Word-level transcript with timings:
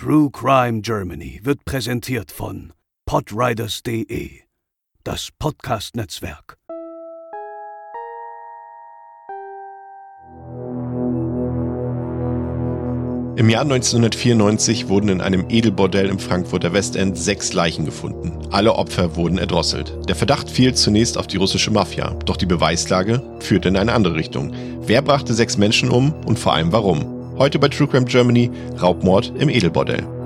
True 0.00 0.30
Crime 0.30 0.80
Germany 0.80 1.40
wird 1.42 1.64
präsentiert 1.64 2.30
von 2.30 2.72
podriders.de, 3.04 4.30
das 5.02 5.30
Podcast-Netzwerk. 5.36 6.56
Im 13.34 13.50
Jahr 13.50 13.62
1994 13.62 14.88
wurden 14.88 15.08
in 15.08 15.20
einem 15.20 15.46
Edelbordell 15.48 16.08
im 16.08 16.20
Frankfurter 16.20 16.72
Westend 16.72 17.18
sechs 17.18 17.52
Leichen 17.52 17.84
gefunden. 17.84 18.46
Alle 18.52 18.74
Opfer 18.74 19.16
wurden 19.16 19.38
erdrosselt. 19.38 19.98
Der 20.08 20.14
Verdacht 20.14 20.48
fiel 20.48 20.74
zunächst 20.74 21.18
auf 21.18 21.26
die 21.26 21.38
russische 21.38 21.72
Mafia, 21.72 22.10
doch 22.24 22.36
die 22.36 22.46
Beweislage 22.46 23.20
führte 23.40 23.66
in 23.66 23.76
eine 23.76 23.94
andere 23.94 24.14
Richtung. 24.14 24.54
Wer 24.80 25.02
brachte 25.02 25.34
sechs 25.34 25.56
Menschen 25.58 25.88
um 25.88 26.12
und 26.24 26.38
vor 26.38 26.52
allem 26.54 26.70
warum? 26.70 27.17
Heute 27.38 27.60
bei 27.60 27.68
True 27.68 27.86
Crime 27.86 28.04
Germany 28.04 28.50
Raubmord 28.82 29.32
im 29.38 29.48
Edelbordell. 29.48 30.17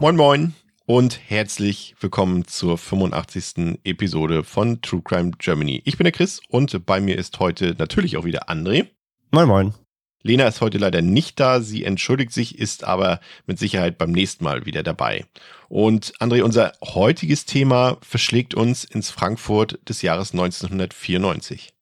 Moin 0.00 0.14
Moin 0.14 0.54
und 0.86 1.18
herzlich 1.28 1.96
willkommen 1.98 2.46
zur 2.46 2.78
85. 2.78 3.80
Episode 3.82 4.44
von 4.44 4.80
True 4.80 5.02
Crime 5.02 5.32
Germany. 5.36 5.82
Ich 5.86 5.96
bin 5.96 6.04
der 6.04 6.12
Chris 6.12 6.40
und 6.48 6.86
bei 6.86 7.00
mir 7.00 7.18
ist 7.18 7.40
heute 7.40 7.74
natürlich 7.78 8.16
auch 8.16 8.24
wieder 8.24 8.48
André. 8.48 8.86
Moin 9.32 9.48
Moin. 9.48 9.74
Lena 10.22 10.46
ist 10.46 10.60
heute 10.60 10.78
leider 10.78 11.02
nicht 11.02 11.40
da, 11.40 11.60
sie 11.60 11.82
entschuldigt 11.82 12.32
sich, 12.32 12.60
ist 12.60 12.84
aber 12.84 13.18
mit 13.46 13.58
Sicherheit 13.58 13.98
beim 13.98 14.12
nächsten 14.12 14.44
Mal 14.44 14.66
wieder 14.66 14.84
dabei. 14.84 15.26
Und 15.68 16.12
André, 16.20 16.42
unser 16.42 16.74
heutiges 16.80 17.44
Thema 17.44 17.98
verschlägt 18.00 18.54
uns 18.54 18.84
ins 18.84 19.10
Frankfurt 19.10 19.80
des 19.88 20.02
Jahres 20.02 20.30
1994. 20.30 21.74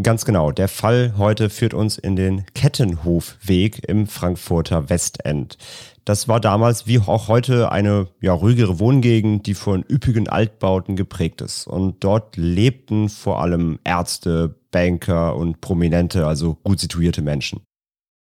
Ganz 0.00 0.24
genau. 0.24 0.52
Der 0.52 0.68
Fall 0.68 1.14
heute 1.18 1.50
führt 1.50 1.74
uns 1.74 1.98
in 1.98 2.16
den 2.16 2.46
Kettenhofweg 2.54 3.86
im 3.86 4.06
Frankfurter 4.06 4.88
Westend. 4.88 5.58
Das 6.06 6.28
war 6.28 6.40
damals 6.40 6.86
wie 6.86 6.98
auch 6.98 7.28
heute 7.28 7.70
eine 7.70 8.08
ja, 8.20 8.32
ruhigere 8.32 8.78
Wohngegend, 8.78 9.46
die 9.46 9.54
von 9.54 9.84
üppigen 9.88 10.28
Altbauten 10.28 10.96
geprägt 10.96 11.42
ist. 11.42 11.66
Und 11.66 12.02
dort 12.02 12.38
lebten 12.38 13.10
vor 13.10 13.42
allem 13.42 13.78
Ärzte, 13.84 14.56
Banker 14.70 15.36
und 15.36 15.60
Prominente, 15.60 16.26
also 16.26 16.56
gut 16.64 16.80
situierte 16.80 17.20
Menschen. 17.20 17.60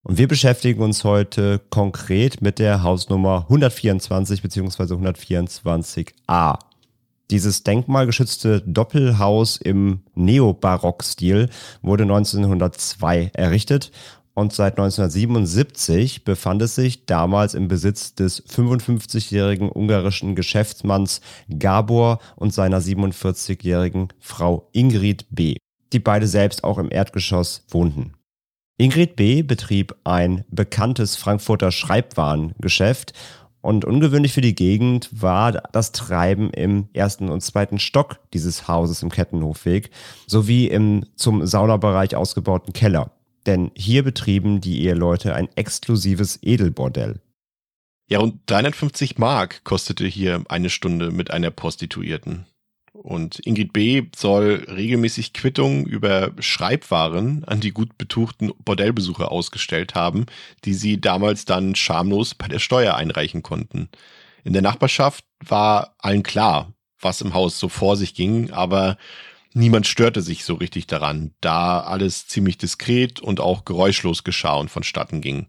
Und 0.02 0.18
wir 0.18 0.28
beschäftigen 0.28 0.82
uns 0.82 1.02
heute 1.02 1.62
konkret 1.70 2.42
mit 2.42 2.58
der 2.58 2.82
Hausnummer 2.82 3.46
124 3.48 4.42
bzw. 4.42 4.82
124a. 4.82 6.58
Dieses 7.30 7.62
denkmalgeschützte 7.62 8.60
Doppelhaus 8.60 9.56
im 9.56 10.00
Neobarock-Stil 10.14 11.48
wurde 11.82 12.02
1902 12.02 13.30
errichtet 13.34 13.90
und 14.34 14.52
seit 14.52 14.78
1977 14.78 16.24
befand 16.24 16.60
es 16.62 16.74
sich 16.74 17.06
damals 17.06 17.54
im 17.54 17.68
Besitz 17.68 18.14
des 18.14 18.44
55-jährigen 18.46 19.70
ungarischen 19.70 20.34
Geschäftsmanns 20.34 21.20
Gabor 21.58 22.18
und 22.36 22.52
seiner 22.52 22.80
47-jährigen 22.80 24.08
Frau 24.18 24.68
Ingrid 24.72 25.26
B., 25.30 25.56
die 25.92 26.00
beide 26.00 26.26
selbst 26.26 26.64
auch 26.64 26.78
im 26.78 26.90
Erdgeschoss 26.90 27.64
wohnten. 27.68 28.14
Ingrid 28.76 29.14
B. 29.14 29.42
betrieb 29.42 29.94
ein 30.02 30.44
bekanntes 30.50 31.14
Frankfurter 31.14 31.70
Schreibwarengeschäft 31.70 33.12
und 33.64 33.86
ungewöhnlich 33.86 34.34
für 34.34 34.42
die 34.42 34.54
Gegend 34.54 35.08
war 35.10 35.52
das 35.52 35.92
Treiben 35.92 36.50
im 36.50 36.88
ersten 36.92 37.30
und 37.30 37.40
zweiten 37.40 37.78
Stock 37.78 38.18
dieses 38.34 38.68
Hauses 38.68 39.02
im 39.02 39.10
Kettenhofweg 39.10 39.90
sowie 40.26 40.66
im 40.66 41.06
zum 41.16 41.46
Saunabereich 41.46 42.14
ausgebauten 42.14 42.74
Keller. 42.74 43.12
Denn 43.46 43.70
hier 43.74 44.02
betrieben 44.02 44.60
die 44.60 44.84
Eheleute 44.84 45.34
ein 45.34 45.48
exklusives 45.56 46.38
Edelbordell. 46.42 47.20
Ja, 48.10 48.18
rund 48.18 48.42
350 48.46 49.16
Mark 49.16 49.64
kostete 49.64 50.06
hier 50.06 50.44
eine 50.50 50.68
Stunde 50.68 51.10
mit 51.10 51.30
einer 51.30 51.50
Prostituierten. 51.50 52.44
Und 53.04 53.38
Ingrid 53.40 53.74
B. 53.74 54.04
soll 54.16 54.64
regelmäßig 54.66 55.34
Quittungen 55.34 55.84
über 55.84 56.32
Schreibwaren 56.38 57.44
an 57.44 57.60
die 57.60 57.70
gut 57.70 57.98
betuchten 57.98 58.50
Bordellbesucher 58.64 59.30
ausgestellt 59.30 59.94
haben, 59.94 60.24
die 60.64 60.72
sie 60.72 60.98
damals 60.98 61.44
dann 61.44 61.74
schamlos 61.74 62.34
bei 62.34 62.48
der 62.48 62.60
Steuer 62.60 62.94
einreichen 62.94 63.42
konnten. 63.42 63.90
In 64.42 64.54
der 64.54 64.62
Nachbarschaft 64.62 65.26
war 65.46 65.96
allen 65.98 66.22
klar, 66.22 66.72
was 66.98 67.20
im 67.20 67.34
Haus 67.34 67.58
so 67.58 67.68
vor 67.68 67.98
sich 67.98 68.14
ging, 68.14 68.50
aber 68.52 68.96
niemand 69.52 69.86
störte 69.86 70.22
sich 70.22 70.42
so 70.46 70.54
richtig 70.54 70.86
daran, 70.86 71.34
da 71.42 71.80
alles 71.80 72.26
ziemlich 72.26 72.56
diskret 72.56 73.20
und 73.20 73.38
auch 73.38 73.66
geräuschlos 73.66 74.24
geschah 74.24 74.54
und 74.54 74.70
vonstatten 74.70 75.20
ging. 75.20 75.48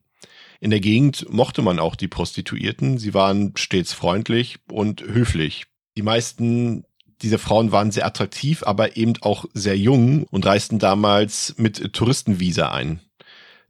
In 0.59 0.71
der 0.71 0.81
Gegend 0.81 1.25
mochte 1.31 1.61
man 1.61 1.79
auch 1.79 1.95
die 1.95 2.09
Prostituierten, 2.09 2.97
sie 2.97 3.13
waren 3.13 3.53
stets 3.55 3.93
freundlich 3.93 4.57
und 4.69 5.03
höflich. 5.03 5.67
Die 5.95 6.01
meisten 6.01 6.83
diese 7.21 7.37
Frauen 7.37 7.71
waren 7.71 7.91
sehr 7.91 8.05
attraktiv, 8.05 8.63
aber 8.63 8.97
eben 8.97 9.13
auch 9.21 9.45
sehr 9.53 9.77
jung 9.77 10.23
und 10.31 10.45
reisten 10.45 10.79
damals 10.79 11.55
mit 11.57 11.93
Touristenvisa 11.93 12.71
ein. 12.71 12.99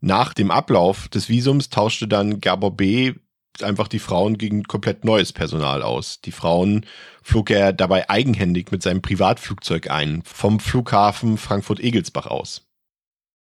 Nach 0.01 0.33
dem 0.33 0.51
Ablauf 0.51 1.07
des 1.07 1.29
Visums 1.29 1.69
tauschte 1.69 2.07
dann 2.07 2.39
Gabor 2.39 2.75
B. 2.75 3.13
einfach 3.61 3.88
die 3.88 4.00
Frauen 4.00 4.38
gegen 4.38 4.63
komplett 4.63 5.05
neues 5.05 5.31
Personal 5.31 5.81
aus. 5.81 6.22
Die 6.22 6.31
Frauen 6.31 6.85
flog 7.23 7.50
er 7.50 7.73
dabei 7.73 8.09
eigenhändig 8.09 8.72
mit 8.72 8.84
seinem 8.84 9.01
Privatflugzeug 9.01 9.89
ein, 9.89 10.22
vom 10.25 10.59
Flughafen 10.59 11.38
Frankfurt-Egelsbach 11.38 12.28
aus. 12.28 12.66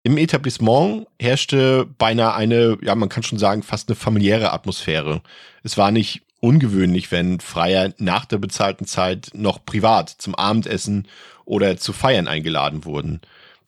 Im 0.05 0.19
Etablissement 0.19 1.07
herrschte 1.21 1.87
beinahe 1.99 2.35
eine, 2.35 2.77
ja, 2.83 2.95
man 2.97 3.09
kann 3.09 3.23
schon 3.23 3.39
sagen, 3.39 3.63
fast 3.63 3.89
eine 3.89 3.97
familiäre 3.97 4.53
Atmosphäre. 4.53 5.23
Es 5.63 5.79
war 5.79 5.93
nicht 5.93 6.23
ungewöhnlich, 6.43 7.13
wenn 7.13 7.39
Freier 7.41 7.95
nach 7.99 8.25
der 8.25 8.39
bezahlten 8.39 8.85
Zeit 8.85 9.31
noch 9.33 9.65
privat 9.65 10.11
zum 10.11 10.35
Abendessen 10.35 11.07
oder 11.45 11.77
zu 11.77 11.93
Feiern 11.93 12.27
eingeladen 12.27 12.85
wurden. 12.85 13.21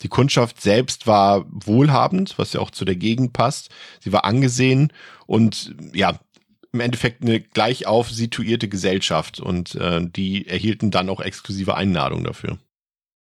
Die 0.02 0.08
Kundschaft 0.08 0.60
selbst 0.60 1.06
war 1.06 1.46
wohlhabend, 1.48 2.34
was 2.36 2.52
ja 2.52 2.60
auch 2.60 2.72
zu 2.72 2.84
der 2.84 2.96
Gegend 2.96 3.32
passt. 3.32 3.70
Sie 4.00 4.12
war 4.12 4.24
angesehen 4.24 4.92
und 5.26 5.74
ja, 5.94 6.18
im 6.72 6.80
Endeffekt 6.80 7.22
eine 7.22 7.40
gleich 7.40 7.86
auf 7.86 8.10
situierte 8.10 8.68
Gesellschaft 8.68 9.38
und 9.38 9.76
äh, 9.76 10.04
die 10.04 10.48
erhielten 10.48 10.90
dann 10.90 11.08
auch 11.08 11.20
exklusive 11.20 11.76
Einladungen 11.76 12.24
dafür. 12.24 12.58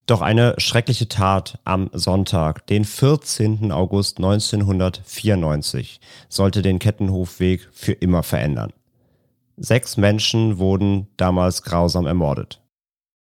Doch 0.06 0.20
eine 0.20 0.54
schreckliche 0.58 1.06
Tat 1.06 1.60
am 1.64 1.90
Sonntag, 1.92 2.66
den 2.66 2.84
14. 2.84 3.70
August 3.70 4.16
1994, 4.16 6.00
sollte 6.28 6.62
den 6.62 6.80
Kettenhofweg 6.80 7.68
für 7.72 7.92
immer 7.92 8.24
verändern. 8.24 8.72
Sechs 9.60 9.96
Menschen 9.96 10.58
wurden 10.58 11.08
damals 11.16 11.62
grausam 11.62 12.06
ermordet. 12.06 12.62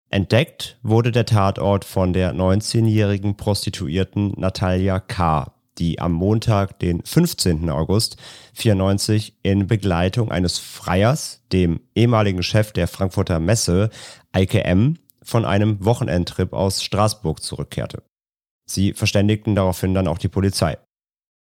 Entdeckt 0.08 0.78
wurde 0.82 1.10
der 1.10 1.26
Tatort 1.26 1.84
von 1.84 2.12
der 2.12 2.34
19-jährigen 2.34 3.36
Prostituierten 3.36 4.32
Natalia 4.36 5.00
K., 5.00 5.52
die 5.78 5.98
am 5.98 6.12
Montag, 6.12 6.78
den 6.78 7.02
15. 7.02 7.70
August 7.70 8.18
94 8.54 9.38
in 9.42 9.66
Begleitung 9.66 10.30
eines 10.30 10.58
Freiers, 10.58 11.42
dem 11.50 11.80
ehemaligen 11.94 12.42
Chef 12.42 12.72
der 12.72 12.88
Frankfurter 12.88 13.40
Messe, 13.40 13.90
Eike 14.32 14.64
M., 14.64 14.98
von 15.22 15.44
einem 15.44 15.84
Wochenendtrip 15.84 16.52
aus 16.52 16.82
Straßburg 16.82 17.42
zurückkehrte. 17.42 18.02
Sie 18.66 18.92
verständigten 18.92 19.54
daraufhin 19.54 19.94
dann 19.94 20.08
auch 20.08 20.18
die 20.18 20.28
Polizei. 20.28 20.76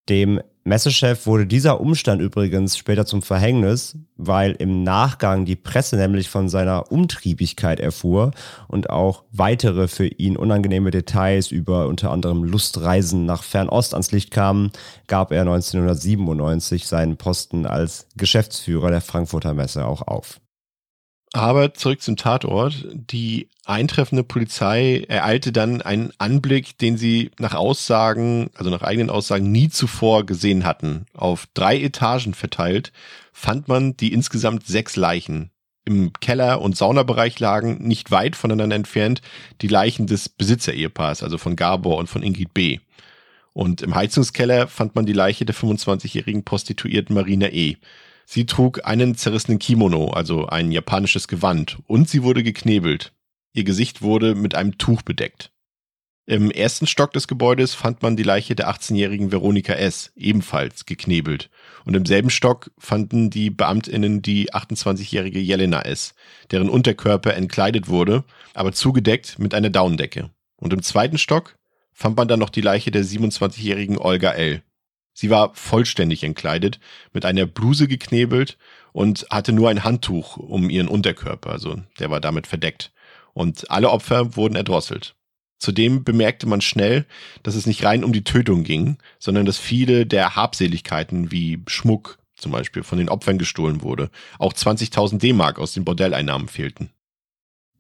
Dem 0.09 0.41
Messechef 0.63 1.27
wurde 1.27 1.47
dieser 1.47 1.81
Umstand 1.81 2.21
übrigens 2.21 2.77
später 2.77 3.07
zum 3.07 3.23
Verhängnis, 3.23 3.97
weil 4.17 4.53
im 4.53 4.83
Nachgang 4.83 5.45
die 5.45 5.55
Presse 5.55 5.97
nämlich 5.97 6.29
von 6.29 6.49
seiner 6.49 6.91
Umtriebigkeit 6.91 7.79
erfuhr 7.79 8.33
und 8.67 8.91
auch 8.91 9.23
weitere 9.31 9.87
für 9.87 10.07
ihn 10.07 10.37
unangenehme 10.37 10.91
Details 10.91 11.53
über 11.53 11.87
unter 11.87 12.11
anderem 12.11 12.43
Lustreisen 12.43 13.27
nach 13.27 13.45
Fernost 13.45 13.95
ans 13.95 14.11
Licht 14.11 14.33
kamen, 14.33 14.73
gab 15.07 15.31
er 15.31 15.43
1997 15.43 16.87
seinen 16.87 17.17
Posten 17.17 17.65
als 17.65 18.09
Geschäftsführer 18.17 18.91
der 18.91 19.01
Frankfurter 19.01 19.55
Messe 19.55 19.87
auch 19.87 20.03
auf. 20.03 20.41
Aber 21.33 21.75
zurück 21.75 22.01
zum 22.01 22.17
Tatort. 22.17 22.87
Die 22.93 23.49
eintreffende 23.65 24.25
Polizei 24.25 25.05
ereilte 25.09 25.53
dann 25.53 25.83
einen 25.83 26.13
Anblick, 26.19 26.79
den 26.79 26.97
sie 26.97 27.31
nach 27.39 27.55
Aussagen, 27.55 28.51
also 28.55 28.71
nach 28.71 28.83
eigenen 28.83 29.11
Aussagen, 29.11 29.51
nie 29.51 29.69
zuvor 29.69 30.25
gesehen 30.25 30.65
hatten. 30.65 31.07
Auf 31.15 31.47
drei 31.53 31.81
Etagen 31.81 32.33
verteilt 32.33 32.93
fand 33.33 33.69
man 33.69 33.97
die 33.97 34.13
insgesamt 34.13 34.67
sechs 34.67 34.97
Leichen. 34.97 35.51
Im 35.85 36.13
Keller- 36.15 36.61
und 36.61 36.77
Saunabereich 36.77 37.39
lagen 37.39 37.87
nicht 37.87 38.11
weit 38.11 38.35
voneinander 38.35 38.75
entfernt 38.75 39.21
die 39.61 39.69
Leichen 39.69 40.07
des 40.07 40.29
Besitzer-Ehepaars, 40.29 41.23
also 41.23 41.39
von 41.39 41.55
Gabor 41.55 41.99
und 41.99 42.09
von 42.09 42.23
Ingrid 42.23 42.55
B. 42.55 42.79
Und 43.53 43.83
im 43.83 43.95
Heizungskeller 43.95 44.67
fand 44.67 44.95
man 44.97 45.07
die 45.07 45.13
Leiche 45.13 45.45
der 45.45 45.55
25-jährigen 45.55 46.45
Prostituierten 46.45 47.15
Marina 47.15 47.49
E. 47.49 47.77
Sie 48.29 48.45
trug 48.45 48.85
einen 48.85 49.15
zerrissenen 49.15 49.61
Kimono, 49.61 50.11
also 50.11 50.47
ein 50.47 50.73
japanisches 50.73 51.29
Gewand, 51.29 51.79
und 51.87 52.09
sie 52.09 52.25
wurde 52.25 52.43
geknebelt. 52.43 53.13
Ihr 53.53 53.63
Gesicht 53.63 54.03
wurde 54.03 54.35
mit 54.35 54.57
einem 54.57 54.79
Tuch 54.79 55.03
bedeckt. 55.03 55.53
Im 56.27 56.51
ersten 56.51 56.89
Stock 56.89 57.13
des 57.13 57.29
Gebäudes 57.29 57.75
fand 57.77 58.03
man 58.03 58.17
die 58.17 58.25
Leiche 58.25 58.57
der 58.57 58.69
18-jährigen 58.69 59.31
Veronika 59.31 59.75
S., 59.75 60.11
ebenfalls 60.17 60.85
geknebelt. 60.85 61.51
Und 61.85 61.95
im 61.95 62.05
selben 62.05 62.31
Stock 62.31 62.73
fanden 62.79 63.31
die 63.31 63.49
Beamtinnen 63.49 64.23
die 64.23 64.53
28-jährige 64.53 65.39
Jelena 65.39 65.83
S., 65.83 66.15
deren 66.51 66.69
Unterkörper 66.69 67.35
entkleidet 67.35 67.87
wurde, 67.87 68.25
aber 68.55 68.73
zugedeckt 68.73 69.39
mit 69.39 69.55
einer 69.55 69.71
Daunendecke. 69.71 70.31
Und 70.57 70.73
im 70.73 70.83
zweiten 70.83 71.17
Stock 71.19 71.57
fand 71.93 72.17
man 72.17 72.27
dann 72.27 72.41
noch 72.41 72.51
die 72.51 72.61
Leiche 72.61 72.91
der 72.91 73.05
27-jährigen 73.05 73.97
Olga 73.97 74.33
L. 74.33 74.63
Sie 75.19 75.31
war 75.31 75.55
vollständig 75.55 76.23
entkleidet, 76.25 76.79
mit 77.15 77.25
einer 77.25 77.47
Bluse 77.47 77.89
geknebelt 77.89 78.59
und 78.93 79.27
hatte 79.31 79.55
nur 79.55 79.71
ein 79.71 79.83
Handtuch 79.83 80.37
um 80.37 80.69
ihren 80.69 80.89
Unterkörper, 80.89 81.53
also 81.53 81.81
der 81.99 82.11
war 82.11 82.21
damit 82.21 82.47
verdeckt. 82.47 82.93
Und 83.33 83.71
alle 83.71 83.89
Opfer 83.89 84.37
wurden 84.37 84.57
erdrosselt. 84.57 85.15
Zudem 85.59 86.05
bemerkte 86.05 86.47
man 86.47 86.61
schnell, 86.61 87.07
dass 87.43 87.55
es 87.55 87.67
nicht 87.67 87.83
rein 87.83 88.05
um 88.05 88.13
die 88.13 88.25
Tötung 88.25 88.63
ging, 88.63 88.99
sondern 89.19 89.47
dass 89.47 89.57
viele 89.57 90.05
der 90.05 90.37
Habseligkeiten 90.37 91.33
wie 91.33 91.63
Schmuck 91.67 92.19
zum 92.35 92.53
Beispiel 92.53 92.83
von 92.83 92.99
den 92.99 93.09
Opfern 93.09 93.39
gestohlen 93.39 93.81
wurde. 93.81 94.11
Auch 94.39 94.53
20.000 94.53 95.19
D-Mark 95.19 95.59
aus 95.59 95.73
den 95.73 95.87
Bordelleinnahmen 95.87 96.49
fehlten. 96.49 96.91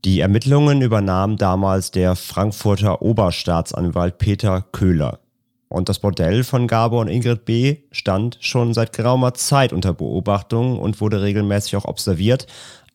Die 0.06 0.20
Ermittlungen 0.20 0.80
übernahm 0.80 1.36
damals 1.36 1.90
der 1.90 2.16
Frankfurter 2.16 3.02
Oberstaatsanwalt 3.02 4.16
Peter 4.16 4.62
Köhler. 4.62 5.20
Und 5.68 5.88
das 5.88 5.98
Bordell 5.98 6.44
von 6.44 6.68
Gabor 6.68 7.00
und 7.00 7.08
Ingrid 7.08 7.44
B. 7.44 7.78
stand 7.90 8.38
schon 8.40 8.72
seit 8.72 8.92
geraumer 8.92 9.34
Zeit 9.34 9.72
unter 9.72 9.92
Beobachtung 9.92 10.78
und 10.78 11.00
wurde 11.00 11.22
regelmäßig 11.22 11.76
auch 11.76 11.84
observiert 11.84 12.46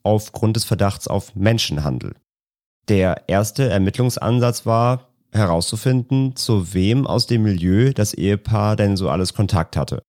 aufgrund 0.03 0.55
des 0.55 0.63
Verdachts 0.63 1.07
auf 1.07 1.35
Menschenhandel. 1.35 2.15
Der 2.87 3.23
erste 3.27 3.69
Ermittlungsansatz 3.69 4.65
war, 4.65 5.09
herauszufinden, 5.31 6.35
zu 6.35 6.73
wem 6.73 7.07
aus 7.07 7.27
dem 7.27 7.43
Milieu 7.43 7.93
das 7.93 8.13
Ehepaar 8.13 8.75
denn 8.75 8.97
so 8.97 9.09
alles 9.09 9.33
Kontakt 9.33 9.77
hatte. 9.77 10.01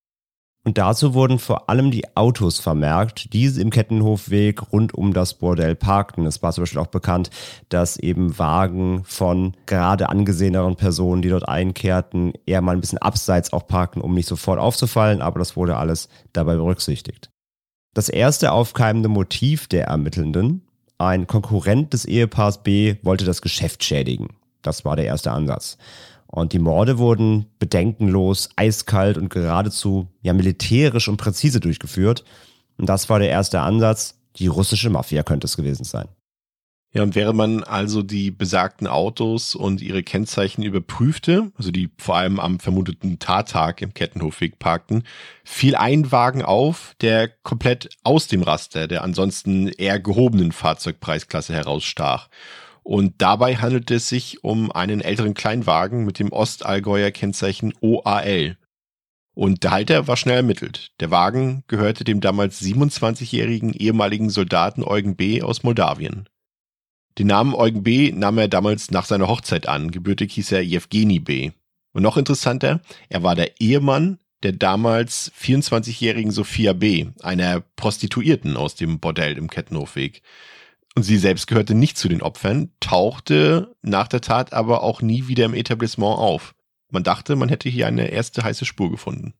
Und 0.64 0.78
dazu 0.78 1.12
wurden 1.12 1.40
vor 1.40 1.68
allem 1.68 1.90
die 1.90 2.16
Autos 2.16 2.60
vermerkt, 2.60 3.32
die 3.32 3.46
im 3.46 3.70
Kettenhofweg 3.70 4.72
rund 4.72 4.94
um 4.94 5.12
das 5.12 5.34
Bordell 5.34 5.74
parkten. 5.74 6.24
Es 6.24 6.40
war 6.40 6.52
zum 6.52 6.62
Beispiel 6.62 6.80
auch 6.80 6.86
bekannt, 6.86 7.30
dass 7.68 7.96
eben 7.96 8.38
Wagen 8.38 9.02
von 9.04 9.56
gerade 9.66 10.08
angeseheneren 10.08 10.76
Personen, 10.76 11.20
die 11.20 11.30
dort 11.30 11.48
einkehrten, 11.48 12.32
eher 12.46 12.60
mal 12.60 12.76
ein 12.76 12.80
bisschen 12.80 12.98
abseits 12.98 13.52
auch 13.52 13.66
parkten, 13.66 14.00
um 14.00 14.14
nicht 14.14 14.28
sofort 14.28 14.60
aufzufallen, 14.60 15.20
aber 15.20 15.40
das 15.40 15.56
wurde 15.56 15.76
alles 15.76 16.08
dabei 16.32 16.54
berücksichtigt. 16.54 17.30
Das 17.92 18.08
erste 18.08 18.52
aufkeimende 18.52 19.08
Motiv 19.08 19.66
der 19.66 19.86
Ermittelnden, 19.86 20.62
ein 20.96 21.26
Konkurrent 21.26 21.92
des 21.92 22.04
Ehepaars 22.04 22.62
B, 22.62 22.96
wollte 23.02 23.24
das 23.24 23.42
Geschäft 23.42 23.82
schädigen. 23.82 24.28
Das 24.62 24.84
war 24.84 24.94
der 24.94 25.06
erste 25.06 25.32
Ansatz. 25.32 25.76
Und 26.34 26.54
die 26.54 26.58
Morde 26.58 26.96
wurden 26.96 27.44
bedenkenlos, 27.58 28.48
eiskalt 28.56 29.18
und 29.18 29.28
geradezu 29.28 30.08
ja 30.22 30.32
militärisch 30.32 31.08
und 31.08 31.18
präzise 31.18 31.60
durchgeführt. 31.60 32.24
Und 32.78 32.88
das 32.88 33.10
war 33.10 33.18
der 33.18 33.28
erste 33.28 33.60
Ansatz. 33.60 34.18
Die 34.36 34.46
russische 34.46 34.88
Mafia 34.88 35.24
könnte 35.24 35.44
es 35.44 35.58
gewesen 35.58 35.84
sein. 35.84 36.08
Ja, 36.94 37.02
und 37.02 37.14
während 37.14 37.36
man 37.36 37.62
also 37.62 38.02
die 38.02 38.30
besagten 38.30 38.86
Autos 38.86 39.54
und 39.54 39.82
ihre 39.82 40.02
Kennzeichen 40.02 40.62
überprüfte, 40.62 41.52
also 41.56 41.70
die 41.70 41.90
vor 41.98 42.16
allem 42.16 42.40
am 42.40 42.60
vermuteten 42.60 43.18
Tattag 43.18 43.82
im 43.82 43.92
Kettenhofweg 43.92 44.58
parkten, 44.58 45.04
fiel 45.44 45.74
ein 45.74 46.12
Wagen 46.12 46.42
auf, 46.42 46.94
der 47.02 47.28
komplett 47.28 47.90
aus 48.04 48.26
dem 48.26 48.42
Raster 48.42 48.88
der 48.88 49.04
ansonsten 49.04 49.68
eher 49.68 50.00
gehobenen 50.00 50.52
Fahrzeugpreisklasse 50.52 51.52
herausstach. 51.52 52.28
Und 52.82 53.14
dabei 53.18 53.56
handelte 53.56 53.94
es 53.94 54.08
sich 54.08 54.42
um 54.42 54.72
einen 54.72 55.00
älteren 55.00 55.34
Kleinwagen 55.34 56.04
mit 56.04 56.18
dem 56.18 56.32
Ostallgäuer 56.32 57.10
Kennzeichen 57.10 57.72
OAL. 57.80 58.56
Und 59.34 59.62
der 59.62 59.70
Halter 59.70 60.08
war 60.08 60.16
schnell 60.16 60.36
ermittelt. 60.36 60.92
Der 61.00 61.10
Wagen 61.10 61.64
gehörte 61.68 62.04
dem 62.04 62.20
damals 62.20 62.60
27-jährigen 62.60 63.72
ehemaligen 63.72 64.30
Soldaten 64.30 64.82
Eugen 64.82 65.16
B. 65.16 65.42
aus 65.42 65.62
Moldawien. 65.62 66.28
Den 67.18 67.28
Namen 67.28 67.54
Eugen 67.54 67.82
B. 67.82 68.12
nahm 68.12 68.38
er 68.38 68.48
damals 68.48 68.90
nach 68.90 69.06
seiner 69.06 69.28
Hochzeit 69.28 69.68
an. 69.68 69.90
Gebürtig 69.90 70.32
hieß 70.34 70.52
er 70.52 70.62
Jewgeni 70.62 71.18
B. 71.20 71.52
Und 71.92 72.02
noch 72.02 72.16
interessanter, 72.16 72.80
er 73.08 73.22
war 73.22 73.34
der 73.34 73.60
Ehemann 73.60 74.18
der 74.42 74.52
damals 74.52 75.30
24-jährigen 75.40 76.32
Sophia 76.32 76.72
B., 76.72 77.06
einer 77.22 77.60
Prostituierten 77.76 78.56
aus 78.56 78.74
dem 78.74 78.98
Bordell 78.98 79.38
im 79.38 79.48
Kettenhofweg. 79.48 80.22
Und 80.94 81.04
sie 81.04 81.16
selbst 81.16 81.46
gehörte 81.46 81.74
nicht 81.74 81.96
zu 81.96 82.08
den 82.08 82.22
Opfern, 82.22 82.70
tauchte 82.80 83.74
nach 83.82 84.08
der 84.08 84.20
Tat 84.20 84.52
aber 84.52 84.82
auch 84.82 85.00
nie 85.00 85.26
wieder 85.28 85.46
im 85.46 85.54
Etablissement 85.54 86.18
auf. 86.18 86.54
Man 86.90 87.02
dachte, 87.02 87.36
man 87.36 87.48
hätte 87.48 87.68
hier 87.68 87.86
eine 87.86 88.08
erste 88.08 88.44
heiße 88.44 88.66
Spur 88.66 88.90
gefunden. 88.90 89.32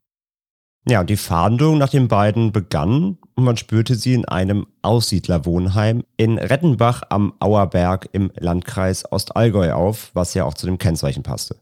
Ja, 0.88 1.04
die 1.04 1.16
Fahndung 1.16 1.78
nach 1.78 1.90
den 1.90 2.08
beiden 2.08 2.50
begann 2.50 3.18
und 3.34 3.44
man 3.44 3.56
spürte 3.56 3.94
sie 3.94 4.14
in 4.14 4.24
einem 4.24 4.66
Aussiedlerwohnheim 4.80 6.02
in 6.16 6.38
Rettenbach 6.38 7.02
am 7.08 7.34
Auerberg 7.38 8.08
im 8.12 8.32
Landkreis 8.34 9.10
Ostallgäu 9.12 9.72
auf, 9.74 10.10
was 10.14 10.34
ja 10.34 10.44
auch 10.44 10.54
zu 10.54 10.66
dem 10.66 10.78
Kennzeichen 10.78 11.22
passte. 11.22 11.56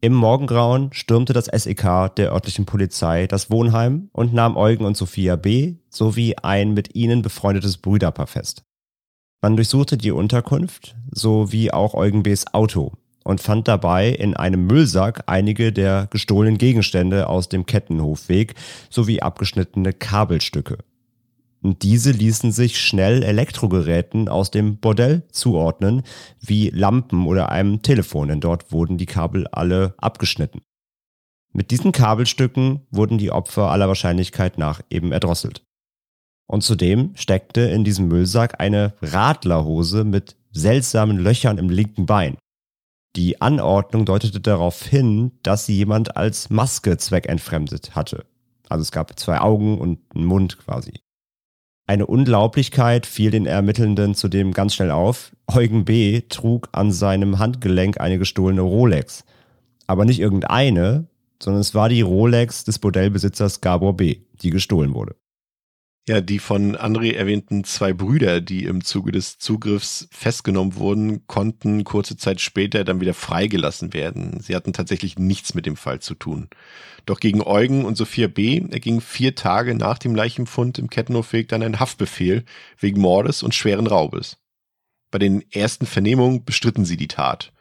Im 0.00 0.14
Morgengrauen 0.14 0.92
stürmte 0.92 1.32
das 1.32 1.46
SEK 1.46 2.14
der 2.16 2.32
örtlichen 2.32 2.64
Polizei 2.64 3.26
das 3.26 3.50
Wohnheim 3.50 4.08
und 4.12 4.32
nahm 4.32 4.56
Eugen 4.56 4.84
und 4.84 4.96
Sophia 4.96 5.36
B. 5.36 5.74
sowie 5.90 6.36
ein 6.36 6.72
mit 6.72 6.94
ihnen 6.94 7.20
befreundetes 7.20 7.78
Brüderpaar 7.78 8.28
fest. 8.28 8.62
Man 9.40 9.54
durchsuchte 9.54 9.96
die 9.96 10.10
Unterkunft 10.10 10.96
sowie 11.12 11.70
auch 11.70 11.94
Eugen 11.94 12.24
B.s 12.24 12.52
Auto 12.52 12.92
und 13.22 13.40
fand 13.40 13.68
dabei 13.68 14.08
in 14.08 14.34
einem 14.34 14.66
Müllsack 14.66 15.22
einige 15.26 15.72
der 15.72 16.08
gestohlenen 16.10 16.58
Gegenstände 16.58 17.28
aus 17.28 17.48
dem 17.48 17.64
Kettenhofweg 17.64 18.54
sowie 18.90 19.20
abgeschnittene 19.20 19.92
Kabelstücke. 19.92 20.78
Und 21.62 21.82
diese 21.82 22.10
ließen 22.10 22.50
sich 22.50 22.80
schnell 22.80 23.22
Elektrogeräten 23.22 24.28
aus 24.28 24.50
dem 24.50 24.78
Bordell 24.78 25.22
zuordnen, 25.30 26.02
wie 26.40 26.70
Lampen 26.70 27.26
oder 27.26 27.50
einem 27.50 27.82
Telefon, 27.82 28.28
denn 28.28 28.40
dort 28.40 28.72
wurden 28.72 28.96
die 28.96 29.06
Kabel 29.06 29.46
alle 29.48 29.94
abgeschnitten. 29.98 30.62
Mit 31.52 31.70
diesen 31.70 31.92
Kabelstücken 31.92 32.86
wurden 32.90 33.18
die 33.18 33.30
Opfer 33.30 33.70
aller 33.70 33.88
Wahrscheinlichkeit 33.88 34.58
nach 34.58 34.80
eben 34.90 35.12
erdrosselt. 35.12 35.67
Und 36.50 36.62
zudem 36.62 37.12
steckte 37.14 37.60
in 37.60 37.84
diesem 37.84 38.08
Müllsack 38.08 38.58
eine 38.58 38.94
Radlerhose 39.02 40.04
mit 40.04 40.36
seltsamen 40.50 41.18
Löchern 41.18 41.58
im 41.58 41.68
linken 41.68 42.06
Bein. 42.06 42.36
Die 43.16 43.40
Anordnung 43.40 44.06
deutete 44.06 44.40
darauf 44.40 44.82
hin, 44.82 45.32
dass 45.42 45.66
sie 45.66 45.76
jemand 45.76 46.16
als 46.16 46.50
Maske 46.50 46.96
zweckentfremdet 46.96 47.94
hatte. 47.94 48.24
Also 48.68 48.82
es 48.82 48.92
gab 48.92 49.18
zwei 49.18 49.40
Augen 49.40 49.78
und 49.78 49.98
einen 50.14 50.24
Mund 50.24 50.58
quasi. 50.58 50.92
Eine 51.86 52.06
Unglaublichkeit 52.06 53.06
fiel 53.06 53.30
den 53.30 53.46
Ermittelnden 53.46 54.14
zudem 54.14 54.52
ganz 54.52 54.74
schnell 54.74 54.90
auf. 54.90 55.34
Eugen 55.46 55.84
B. 55.84 56.22
trug 56.28 56.68
an 56.72 56.92
seinem 56.92 57.38
Handgelenk 57.38 57.98
eine 58.00 58.18
gestohlene 58.18 58.60
Rolex. 58.60 59.24
Aber 59.86 60.04
nicht 60.04 60.20
irgendeine, 60.20 61.08
sondern 61.42 61.62
es 61.62 61.74
war 61.74 61.88
die 61.88 62.02
Rolex 62.02 62.64
des 62.64 62.78
Bordellbesitzers 62.78 63.62
Gabor 63.62 63.96
B., 63.96 64.18
die 64.42 64.50
gestohlen 64.50 64.92
wurde. 64.92 65.16
Ja, 66.08 66.22
die 66.22 66.38
von 66.38 66.74
André 66.74 67.12
erwähnten 67.12 67.64
zwei 67.64 67.92
Brüder, 67.92 68.40
die 68.40 68.64
im 68.64 68.82
Zuge 68.82 69.12
des 69.12 69.36
Zugriffs 69.36 70.08
festgenommen 70.10 70.76
wurden, 70.76 71.26
konnten 71.26 71.84
kurze 71.84 72.16
Zeit 72.16 72.40
später 72.40 72.82
dann 72.82 73.02
wieder 73.02 73.12
freigelassen 73.12 73.92
werden. 73.92 74.40
Sie 74.40 74.56
hatten 74.56 74.72
tatsächlich 74.72 75.18
nichts 75.18 75.52
mit 75.52 75.66
dem 75.66 75.76
Fall 75.76 76.00
zu 76.00 76.14
tun. 76.14 76.48
Doch 77.04 77.20
gegen 77.20 77.42
Eugen 77.42 77.84
und 77.84 77.98
Sophia 77.98 78.26
B. 78.26 78.62
erging 78.70 79.02
vier 79.02 79.34
Tage 79.34 79.74
nach 79.74 79.98
dem 79.98 80.14
Leichenfund 80.14 80.78
im 80.78 80.88
Kettenhofweg 80.88 81.46
dann 81.48 81.62
ein 81.62 81.78
Haftbefehl 81.78 82.46
wegen 82.78 83.02
Mordes 83.02 83.42
und 83.42 83.54
schweren 83.54 83.86
Raubes. 83.86 84.38
Bei 85.10 85.18
den 85.18 85.44
ersten 85.52 85.84
Vernehmungen 85.84 86.42
bestritten 86.42 86.86
sie 86.86 86.96
die 86.96 87.08
Tat. 87.08 87.52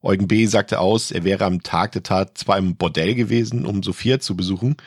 Eugen 0.00 0.26
B. 0.26 0.46
sagte 0.46 0.80
aus, 0.80 1.10
er 1.10 1.24
wäre 1.24 1.44
am 1.44 1.62
Tag 1.62 1.92
der 1.92 2.02
Tat 2.02 2.38
zwar 2.38 2.56
im 2.56 2.76
Bordell 2.76 3.14
gewesen, 3.14 3.66
um 3.66 3.82
Sophia 3.82 4.20
zu 4.20 4.36
besuchen, 4.36 4.78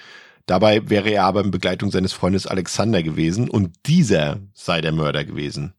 Dabei 0.46 0.90
wäre 0.90 1.10
er 1.10 1.24
aber 1.24 1.42
in 1.42 1.52
Begleitung 1.52 1.90
seines 1.92 2.12
Freundes 2.14 2.48
Alexander 2.48 3.02
gewesen 3.02 3.50
und 3.50 3.72
dieser 3.86 4.40
sei 4.54 4.82
der 4.82 4.92
Mörder 4.92 5.24
gewesen. 5.24 5.74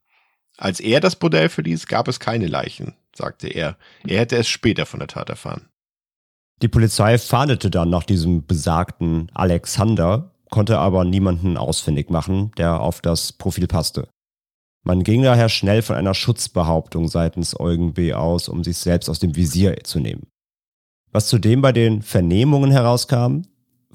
Als 0.56 0.80
er 0.80 1.00
das 1.00 1.16
Bordell 1.16 1.48
verließ, 1.48 1.86
gab 1.86 2.08
es 2.08 2.20
keine 2.20 2.46
Leichen, 2.46 2.94
sagte 3.14 3.48
er. 3.48 3.76
Er 4.06 4.20
hätte 4.20 4.36
es 4.36 4.48
später 4.48 4.86
von 4.86 5.00
der 5.00 5.08
Tat 5.08 5.28
erfahren. 5.28 5.68
Die 6.62 6.68
Polizei 6.68 7.18
fahndete 7.18 7.70
dann 7.70 7.90
nach 7.90 8.04
diesem 8.04 8.46
besagten 8.46 9.30
Alexander, 9.34 10.32
konnte 10.50 10.78
aber 10.78 11.04
niemanden 11.04 11.56
ausfindig 11.56 12.10
machen, 12.10 12.52
der 12.56 12.80
auf 12.80 13.00
das 13.00 13.32
Profil 13.32 13.66
passte. 13.66 14.08
Man 14.84 15.02
ging 15.02 15.22
daher 15.22 15.48
schnell 15.48 15.82
von 15.82 15.96
einer 15.96 16.14
Schutzbehauptung 16.14 17.08
seitens 17.08 17.58
Eugen 17.58 17.94
B. 17.94 18.12
aus, 18.12 18.48
um 18.48 18.62
sich 18.62 18.76
selbst 18.76 19.08
aus 19.08 19.18
dem 19.18 19.34
Visier 19.34 19.76
zu 19.82 19.98
nehmen. 19.98 20.28
Was 21.10 21.28
zudem 21.28 21.62
bei 21.62 21.72
den 21.72 22.02
Vernehmungen 22.02 22.70
herauskam, 22.70 23.42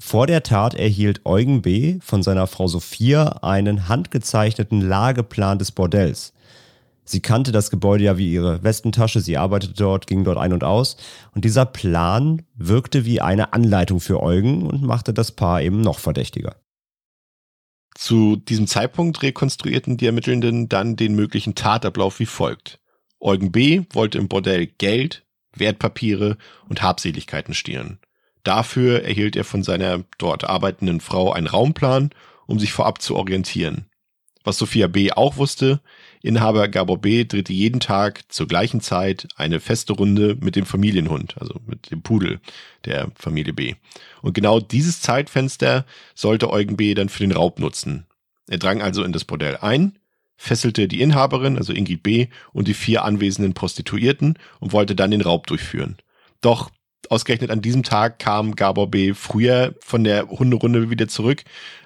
vor 0.02 0.26
der 0.26 0.42
Tat 0.42 0.74
erhielt 0.74 1.26
Eugen 1.26 1.60
B. 1.60 1.98
von 2.00 2.22
seiner 2.22 2.46
Frau 2.46 2.66
Sophia 2.66 3.40
einen 3.42 3.86
handgezeichneten 3.86 4.80
Lageplan 4.80 5.58
des 5.58 5.72
Bordells. 5.72 6.32
Sie 7.04 7.20
kannte 7.20 7.52
das 7.52 7.70
Gebäude 7.70 8.04
ja 8.04 8.16
wie 8.16 8.32
ihre 8.32 8.62
Westentasche, 8.62 9.20
sie 9.20 9.36
arbeitete 9.36 9.74
dort, 9.74 10.06
ging 10.06 10.24
dort 10.24 10.38
ein 10.38 10.54
und 10.54 10.64
aus. 10.64 10.96
Und 11.34 11.44
dieser 11.44 11.66
Plan 11.66 12.42
wirkte 12.54 13.04
wie 13.04 13.20
eine 13.20 13.52
Anleitung 13.52 14.00
für 14.00 14.22
Eugen 14.22 14.66
und 14.66 14.82
machte 14.82 15.12
das 15.12 15.32
Paar 15.32 15.60
eben 15.60 15.82
noch 15.82 15.98
verdächtiger. 15.98 16.56
Zu 17.94 18.36
diesem 18.36 18.66
Zeitpunkt 18.66 19.22
rekonstruierten 19.22 19.98
die 19.98 20.06
Ermittelnden 20.06 20.70
dann 20.70 20.96
den 20.96 21.14
möglichen 21.14 21.54
Tatablauf 21.54 22.20
wie 22.20 22.26
folgt. 22.26 22.80
Eugen 23.20 23.52
B. 23.52 23.82
wollte 23.92 24.16
im 24.16 24.28
Bordell 24.28 24.66
Geld, 24.66 25.26
Wertpapiere 25.54 26.38
und 26.70 26.80
Habseligkeiten 26.80 27.52
stehlen. 27.52 27.98
Dafür 28.42 29.02
erhielt 29.02 29.36
er 29.36 29.44
von 29.44 29.62
seiner 29.62 30.04
dort 30.18 30.44
arbeitenden 30.44 31.00
Frau 31.00 31.32
einen 31.32 31.46
Raumplan, 31.46 32.10
um 32.46 32.58
sich 32.58 32.72
vorab 32.72 33.02
zu 33.02 33.16
orientieren. 33.16 33.86
Was 34.42 34.56
Sophia 34.56 34.86
B. 34.86 35.12
auch 35.12 35.36
wusste, 35.36 35.80
Inhaber 36.22 36.68
Gabor 36.68 36.98
B. 36.98 37.24
drehte 37.24 37.52
jeden 37.52 37.80
Tag 37.80 38.22
zur 38.32 38.48
gleichen 38.48 38.80
Zeit 38.80 39.28
eine 39.36 39.60
feste 39.60 39.92
Runde 39.92 40.36
mit 40.40 40.56
dem 40.56 40.64
Familienhund, 40.64 41.36
also 41.38 41.60
mit 41.66 41.90
dem 41.90 42.02
Pudel 42.02 42.40
der 42.86 43.10
Familie 43.16 43.52
B. 43.52 43.74
Und 44.22 44.32
genau 44.32 44.58
dieses 44.58 45.02
Zeitfenster 45.02 45.84
sollte 46.14 46.50
Eugen 46.50 46.76
B. 46.76 46.94
dann 46.94 47.10
für 47.10 47.22
den 47.22 47.32
Raub 47.32 47.58
nutzen. 47.58 48.06
Er 48.48 48.58
drang 48.58 48.80
also 48.80 49.04
in 49.04 49.12
das 49.12 49.24
Bordell 49.24 49.58
ein, 49.58 49.98
fesselte 50.36 50.88
die 50.88 51.02
Inhaberin, 51.02 51.58
also 51.58 51.74
Ingrid 51.74 52.02
B. 52.02 52.28
und 52.54 52.66
die 52.66 52.74
vier 52.74 53.04
anwesenden 53.04 53.52
Prostituierten 53.52 54.38
und 54.58 54.72
wollte 54.72 54.96
dann 54.96 55.10
den 55.10 55.20
Raub 55.20 55.46
durchführen. 55.46 55.98
Doch 56.40 56.70
ausgerechnet 57.08 57.50
an 57.50 57.62
diesem 57.62 57.82
Tag 57.82 58.18
kam 58.18 58.54
Gabor 58.54 58.90
B. 58.90 59.14
früher 59.14 59.74
von 59.80 60.04
der 60.04 60.28
Hunderunde 60.28 60.90
wieder 60.90 61.08
zurück. 61.08 61.44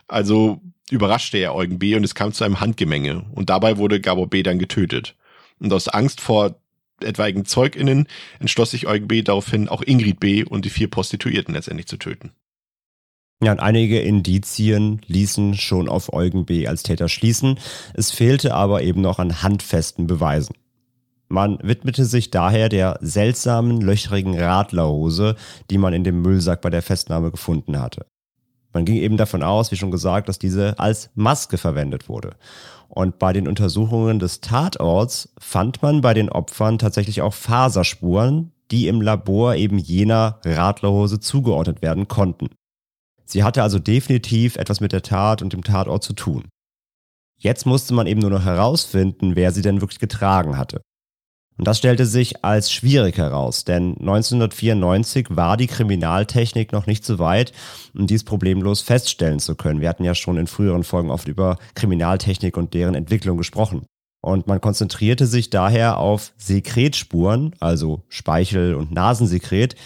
Also 0.08 0.60
überraschte 0.90 1.38
er 1.38 1.54
Eugen 1.54 1.78
B. 1.78 1.94
und 1.96 2.04
es 2.04 2.14
kam 2.14 2.32
zu 2.32 2.44
einem 2.44 2.60
Handgemenge. 2.60 3.24
Und 3.32 3.50
dabei 3.50 3.78
wurde 3.78 4.00
Gabor 4.00 4.28
B. 4.28 4.42
dann 4.42 4.58
getötet. 4.58 5.16
Und 5.58 5.72
aus 5.72 5.88
Angst 5.88 6.20
vor 6.20 6.56
etwaigen 7.00 7.44
ZeugInnen 7.44 8.06
entschloss 8.38 8.72
sich 8.72 8.86
Eugen 8.86 9.08
B. 9.08 9.22
daraufhin 9.22 9.68
auch 9.68 9.82
Ingrid 9.82 10.20
B. 10.20 10.44
und 10.44 10.64
die 10.64 10.70
vier 10.70 10.88
Prostituierten 10.88 11.54
letztendlich 11.54 11.86
zu 11.86 11.96
töten. 11.96 12.32
Ja, 13.42 13.52
und 13.52 13.60
einige 13.60 14.00
Indizien 14.00 15.00
ließen 15.06 15.54
schon 15.54 15.88
auf 15.88 16.12
Eugen 16.12 16.46
B. 16.46 16.66
als 16.66 16.82
Täter 16.82 17.08
schließen. 17.08 17.58
Es 17.92 18.10
fehlte 18.10 18.54
aber 18.54 18.82
eben 18.82 19.00
noch 19.00 19.18
an 19.18 19.42
handfesten 19.42 20.06
Beweisen. 20.06 20.54
Man 21.28 21.58
widmete 21.62 22.04
sich 22.04 22.30
daher 22.30 22.68
der 22.68 22.98
seltsamen, 23.00 23.80
löchrigen 23.80 24.38
Radlerhose, 24.38 25.36
die 25.70 25.78
man 25.78 25.92
in 25.92 26.04
dem 26.04 26.22
Müllsack 26.22 26.60
bei 26.60 26.70
der 26.70 26.82
Festnahme 26.82 27.30
gefunden 27.30 27.80
hatte. 27.80 28.06
Man 28.72 28.84
ging 28.84 28.96
eben 28.96 29.16
davon 29.16 29.42
aus, 29.42 29.70
wie 29.70 29.76
schon 29.76 29.92
gesagt, 29.92 30.28
dass 30.28 30.38
diese 30.38 30.78
als 30.78 31.10
Maske 31.14 31.58
verwendet 31.58 32.08
wurde. 32.08 32.32
Und 32.88 33.18
bei 33.18 33.32
den 33.32 33.48
Untersuchungen 33.48 34.18
des 34.18 34.40
Tatorts 34.40 35.32
fand 35.38 35.82
man 35.82 36.00
bei 36.00 36.12
den 36.12 36.28
Opfern 36.28 36.78
tatsächlich 36.78 37.22
auch 37.22 37.34
Faserspuren, 37.34 38.52
die 38.70 38.88
im 38.88 39.00
Labor 39.00 39.54
eben 39.54 39.78
jener 39.78 40.40
Radlerhose 40.44 41.20
zugeordnet 41.20 41.82
werden 41.82 42.08
konnten. 42.08 42.48
Sie 43.24 43.42
hatte 43.42 43.62
also 43.62 43.78
definitiv 43.78 44.56
etwas 44.56 44.80
mit 44.80 44.92
der 44.92 45.02
Tat 45.02 45.40
und 45.40 45.52
dem 45.52 45.64
Tatort 45.64 46.02
zu 46.02 46.12
tun. 46.12 46.44
Jetzt 47.38 47.66
musste 47.66 47.94
man 47.94 48.06
eben 48.06 48.20
nur 48.20 48.30
noch 48.30 48.44
herausfinden, 48.44 49.36
wer 49.36 49.52
sie 49.52 49.62
denn 49.62 49.80
wirklich 49.80 49.98
getragen 49.98 50.56
hatte. 50.56 50.82
Und 51.56 51.68
das 51.68 51.78
stellte 51.78 52.04
sich 52.04 52.44
als 52.44 52.72
schwierig 52.72 53.16
heraus, 53.16 53.64
denn 53.64 53.96
1994 54.00 55.28
war 55.30 55.56
die 55.56 55.68
Kriminaltechnik 55.68 56.72
noch 56.72 56.86
nicht 56.86 57.04
so 57.04 57.20
weit, 57.20 57.52
um 57.94 58.08
dies 58.08 58.24
problemlos 58.24 58.80
feststellen 58.80 59.38
zu 59.38 59.54
können. 59.54 59.80
Wir 59.80 59.88
hatten 59.88 60.02
ja 60.04 60.16
schon 60.16 60.36
in 60.36 60.48
früheren 60.48 60.82
Folgen 60.82 61.10
oft 61.10 61.28
über 61.28 61.58
Kriminaltechnik 61.74 62.56
und 62.56 62.74
deren 62.74 62.96
Entwicklung 62.96 63.38
gesprochen. 63.38 63.86
Und 64.20 64.46
man 64.46 64.60
konzentrierte 64.60 65.26
sich 65.26 65.50
daher 65.50 65.98
auf 65.98 66.32
Sekretspuren, 66.38 67.54
also 67.60 68.02
Speichel- 68.08 68.74
und 68.74 68.90
Nasensekret, 68.90 69.76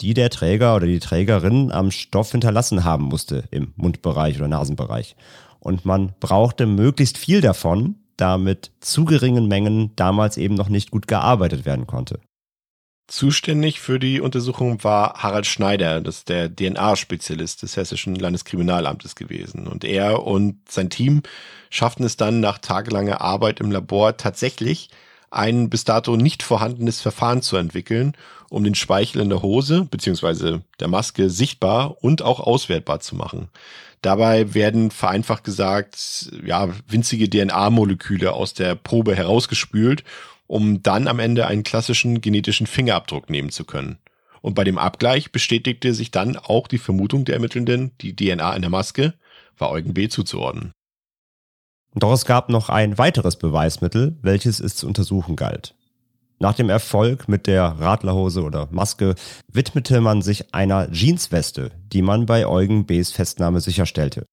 die 0.00 0.14
der 0.14 0.30
Träger 0.30 0.74
oder 0.74 0.86
die 0.86 0.98
Trägerin 0.98 1.70
am 1.70 1.90
Stoff 1.90 2.32
hinterlassen 2.32 2.84
haben 2.84 3.04
musste 3.04 3.44
im 3.50 3.74
Mundbereich 3.76 4.38
oder 4.38 4.48
Nasenbereich. 4.48 5.14
Und 5.60 5.84
man 5.84 6.14
brauchte 6.18 6.66
möglichst 6.66 7.18
viel 7.18 7.40
davon, 7.40 8.01
da 8.22 8.38
mit 8.38 8.70
zu 8.80 9.04
geringen 9.04 9.48
Mengen 9.48 9.94
damals 9.96 10.36
eben 10.36 10.54
noch 10.54 10.68
nicht 10.68 10.92
gut 10.92 11.08
gearbeitet 11.08 11.64
werden 11.64 11.88
konnte. 11.88 12.20
Zuständig 13.08 13.80
für 13.80 13.98
die 13.98 14.20
Untersuchung 14.20 14.84
war 14.84 15.22
Harald 15.22 15.44
Schneider, 15.44 16.00
das 16.00 16.18
ist 16.18 16.28
der 16.28 16.48
DNA-Spezialist 16.54 17.62
des 17.62 17.76
Hessischen 17.76 18.14
Landeskriminalamtes 18.14 19.16
gewesen. 19.16 19.66
Und 19.66 19.84
er 19.84 20.24
und 20.24 20.60
sein 20.70 20.88
Team 20.88 21.22
schafften 21.68 22.04
es 22.04 22.16
dann 22.16 22.40
nach 22.40 22.58
tagelanger 22.58 23.20
Arbeit 23.20 23.58
im 23.58 23.72
Labor 23.72 24.16
tatsächlich, 24.16 24.88
ein 25.32 25.70
bis 25.70 25.84
dato 25.84 26.16
nicht 26.16 26.42
vorhandenes 26.42 27.00
Verfahren 27.00 27.42
zu 27.42 27.56
entwickeln, 27.56 28.12
um 28.50 28.64
den 28.64 28.74
Speichel 28.74 29.22
in 29.22 29.30
der 29.30 29.42
Hose 29.42 29.86
bzw. 29.90 30.58
der 30.78 30.88
Maske 30.88 31.30
sichtbar 31.30 32.02
und 32.02 32.22
auch 32.22 32.40
auswertbar 32.40 33.00
zu 33.00 33.16
machen. 33.16 33.48
Dabei 34.02 34.52
werden 34.52 34.90
vereinfacht 34.90 35.44
gesagt, 35.44 36.30
ja, 36.44 36.68
winzige 36.88 37.30
DNA-Moleküle 37.30 38.32
aus 38.32 38.52
der 38.52 38.74
Probe 38.74 39.14
herausgespült, 39.14 40.04
um 40.46 40.82
dann 40.82 41.08
am 41.08 41.18
Ende 41.18 41.46
einen 41.46 41.62
klassischen 41.62 42.20
genetischen 42.20 42.66
Fingerabdruck 42.66 43.30
nehmen 43.30 43.50
zu 43.50 43.64
können. 43.64 43.98
Und 44.42 44.54
bei 44.54 44.64
dem 44.64 44.76
Abgleich 44.76 45.30
bestätigte 45.30 45.94
sich 45.94 46.10
dann 46.10 46.36
auch 46.36 46.66
die 46.66 46.78
Vermutung 46.78 47.24
der 47.24 47.36
Ermittelnden, 47.36 47.92
die 48.00 48.14
DNA 48.14 48.54
in 48.54 48.62
der 48.62 48.70
Maske 48.70 49.14
war 49.56 49.70
Eugen 49.70 49.94
B. 49.94 50.08
zuzuordnen. 50.08 50.72
Doch 51.94 52.12
es 52.12 52.24
gab 52.24 52.48
noch 52.48 52.68
ein 52.68 52.96
weiteres 52.98 53.36
Beweismittel, 53.36 54.16
welches 54.22 54.60
es 54.60 54.76
zu 54.76 54.86
untersuchen 54.86 55.36
galt. 55.36 55.74
Nach 56.38 56.54
dem 56.54 56.70
Erfolg 56.70 57.28
mit 57.28 57.46
der 57.46 57.62
Radlerhose 57.62 58.42
oder 58.42 58.68
Maske 58.72 59.14
widmete 59.46 60.00
man 60.00 60.22
sich 60.22 60.52
einer 60.54 60.90
Jeansweste, 60.90 61.70
die 61.92 62.02
man 62.02 62.26
bei 62.26 62.46
Eugen 62.46 62.86
B.s 62.86 63.12
Festnahme 63.12 63.60
sicherstellte. 63.60 64.26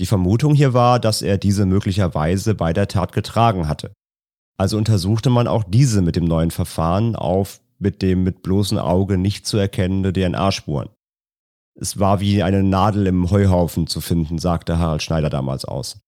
Die 0.00 0.06
Vermutung 0.06 0.54
hier 0.54 0.74
war, 0.74 1.00
dass 1.00 1.22
er 1.22 1.38
diese 1.38 1.64
möglicherweise 1.64 2.54
bei 2.54 2.72
der 2.72 2.88
Tat 2.88 3.12
getragen 3.12 3.68
hatte. 3.68 3.92
Also 4.58 4.76
untersuchte 4.76 5.30
man 5.30 5.48
auch 5.48 5.64
diese 5.66 6.02
mit 6.02 6.16
dem 6.16 6.24
neuen 6.24 6.50
Verfahren 6.50 7.16
auf 7.16 7.60
mit 7.78 8.02
dem 8.02 8.24
mit 8.24 8.42
bloßem 8.42 8.76
Auge 8.78 9.18
nicht 9.18 9.46
zu 9.46 9.56
erkennende 9.56 10.12
DNA-Spuren. 10.12 10.90
Es 11.74 11.98
war 11.98 12.20
wie 12.20 12.42
eine 12.42 12.64
Nadel 12.64 13.06
im 13.06 13.30
Heuhaufen 13.30 13.86
zu 13.86 14.00
finden, 14.00 14.38
sagte 14.38 14.78
Harald 14.78 15.02
Schneider 15.02 15.30
damals 15.30 15.64
aus. 15.64 16.00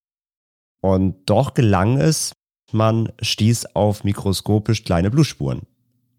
Und 0.81 1.29
doch 1.29 1.55
gelang 1.55 2.01
es, 2.01 2.33
man 2.73 3.13
stieß 3.21 3.75
auf 3.75 4.05
mikroskopisch 4.05 4.85
kleine 4.85 5.11
Blutspuren. 5.11 5.63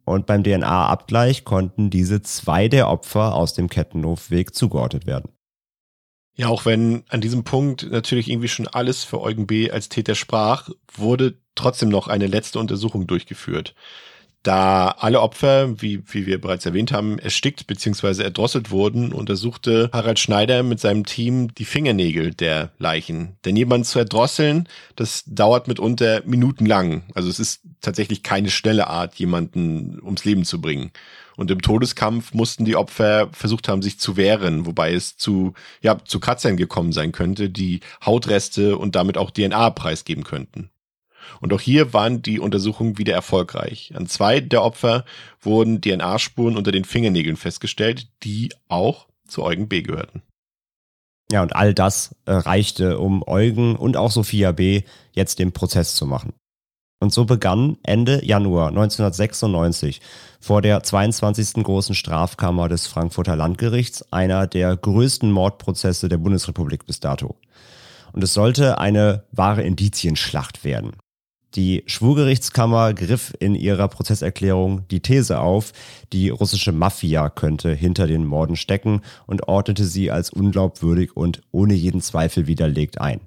Und 0.04 0.26
beim 0.26 0.44
DNA-Abgleich 0.44 1.46
konnten 1.46 1.90
diese 1.90 2.22
zwei 2.22 2.68
der 2.68 2.90
Opfer 2.90 3.36
aus 3.36 3.54
dem 3.54 3.70
Kettenhofweg 3.70 4.54
zugeordnet 4.54 5.06
werden. 5.06 5.32
Ja, 6.36 6.48
auch 6.48 6.66
wenn 6.66 7.04
an 7.10 7.22
diesem 7.22 7.44
Punkt 7.44 7.90
natürlich 7.92 8.30
irgendwie 8.30 8.48
schon 8.48 8.68
alles 8.68 9.04
für 9.04 9.22
Eugen 9.22 9.48
B. 9.48 9.70
als 9.70 9.90
Täter 9.90 10.16
sprach, 10.16 10.70
wurde 10.94 11.38
trotzdem 11.56 11.90
noch 11.90 12.08
eine 12.08 12.28
letzte 12.28 12.60
Untersuchung 12.60 13.06
durchgeführt. 13.06 13.76
Da 14.44 14.96
alle 14.98 15.22
Opfer, 15.22 15.80
wie, 15.82 16.02
wie 16.08 16.26
wir 16.26 16.42
bereits 16.42 16.66
erwähnt 16.66 16.92
haben, 16.92 17.20
erstickt 17.20 17.68
bzw. 17.68 18.24
erdrosselt 18.24 18.72
wurden, 18.72 19.14
untersuchte 19.14 19.92
Harald 19.94 20.18
Schneider 20.18 20.64
mit 20.64 20.80
seinem 20.80 21.06
Team 21.06 21.54
die 21.54 21.66
Fingernägel 21.66 22.34
der 22.34 22.72
Leichen. 22.80 23.38
Denn 23.46 23.56
jemanden 23.56 23.86
zu 23.86 24.00
erdrosseln, 24.00 24.68
das 24.96 25.24
dauert 25.28 25.68
mitunter 25.68 26.24
minutenlang. 26.26 27.04
Also 27.14 27.30
es 27.30 27.40
ist 27.40 27.62
tatsächlich 27.82 28.24
keine 28.24 28.50
schnelle 28.50 28.88
Art, 28.88 29.14
jemanden 29.16 30.00
ums 30.02 30.26
Leben 30.26 30.44
zu 30.44 30.60
bringen. 30.60 30.92
Und 31.38 31.52
im 31.52 31.62
Todeskampf 31.62 32.34
mussten 32.34 32.66
die 32.66 32.76
Opfer 32.76 33.30
versucht 33.34 33.68
haben, 33.68 33.84
sich 33.84 34.00
zu 34.00 34.18
wehren, 34.18 34.66
wobei 34.66 34.94
es 34.94 35.18
zu, 35.18 35.54
ja, 35.82 36.04
zu 36.04 36.20
Kratzern 36.20 36.58
gekommen 36.58 36.94
sein 36.94 37.12
könnte, 37.12 37.52
die 37.52 37.82
Hautreste 38.04 38.76
und 38.78 38.96
damit 38.96 39.18
auch 39.18 39.30
DNA 39.30 39.70
preisgeben 39.70 40.24
könnten. 40.24 40.71
Und 41.40 41.54
auch 41.54 41.62
hier 41.62 41.94
waren 41.94 42.22
die 42.22 42.40
Untersuchungen 42.40 42.98
wieder 42.98 43.14
erfolgreich. 43.14 43.94
An 43.96 44.08
zwei 44.08 44.40
der 44.40 44.64
Opfer 44.64 45.06
wurden 45.42 45.82
DNA-Spuren 45.82 46.58
unter 46.58 46.72
den 46.72 46.86
Fingernägeln 46.86 47.38
festgestellt, 47.38 48.08
die 48.24 48.54
auch 48.68 49.08
zu 49.28 49.44
Eugen 49.44 49.68
B. 49.68 49.82
gehörten. 49.82 50.22
Ja, 51.32 51.42
und 51.42 51.56
all 51.56 51.74
das 51.74 52.16
äh, 52.26 52.34
reichte, 52.34 53.00
um 53.00 53.24
Eugen 53.26 53.76
und 53.78 53.96
auch 53.96 54.12
Sophia 54.12 54.52
B. 54.52 54.84
jetzt 55.14 55.40
den 55.40 55.54
Prozess 55.54 55.96
zu 55.96 56.06
machen. 56.06 56.34
Und 57.02 57.12
so 57.12 57.26
begann 57.26 57.78
Ende 57.82 58.24
Januar 58.24 58.68
1996 58.68 60.02
vor 60.40 60.62
der 60.62 60.84
22. 60.84 61.64
großen 61.64 61.96
Strafkammer 61.96 62.70
des 62.70 62.86
Frankfurter 62.86 63.36
Landgerichts 63.36 64.12
einer 64.14 64.46
der 64.46 64.78
größten 64.78 65.32
Mordprozesse 65.32 66.10
der 66.10 66.18
Bundesrepublik 66.18 66.86
bis 66.86 67.00
dato. 67.00 67.38
Und 68.14 68.24
es 68.24 68.36
sollte 68.36 68.78
eine 68.78 69.24
wahre 69.32 69.64
Indizienschlacht 69.64 70.64
werden. 70.64 70.92
Die 71.56 71.84
Schwurgerichtskammer 71.86 72.94
griff 72.94 73.34
in 73.40 73.56
ihrer 73.56 73.90
Prozesserklärung 73.90 74.88
die 74.90 75.02
These 75.02 75.42
auf, 75.42 75.74
die 76.14 76.30
russische 76.30 76.72
Mafia 76.72 77.30
könnte 77.30 77.74
hinter 77.74 78.08
den 78.08 78.26
Morden 78.26 78.56
stecken 78.56 79.02
und 79.28 79.50
ordnete 79.50 79.84
sie 79.84 80.12
als 80.12 80.30
unglaubwürdig 80.30 81.18
und 81.18 81.42
ohne 81.52 81.74
jeden 81.74 82.00
Zweifel 82.00 82.48
widerlegt 82.48 83.02
ein. 83.02 83.20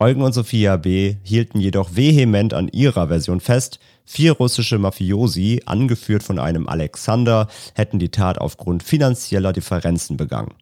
Eugen 0.00 0.22
und 0.22 0.32
Sophia 0.32 0.76
B. 0.76 1.16
hielten 1.22 1.60
jedoch 1.60 1.94
vehement 1.94 2.52
an 2.52 2.66
ihrer 2.66 3.06
Version 3.06 3.38
fest, 3.38 3.78
vier 4.04 4.32
russische 4.32 4.78
Mafiosi, 4.78 5.62
angeführt 5.64 6.24
von 6.24 6.40
einem 6.40 6.68
Alexander, 6.68 7.46
hätten 7.74 8.00
die 8.00 8.10
Tat 8.10 8.38
aufgrund 8.38 8.82
finanzieller 8.82 9.52
Differenzen 9.52 10.16
begangen. 10.16 10.54